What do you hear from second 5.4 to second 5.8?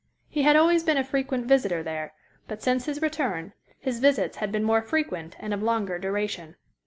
of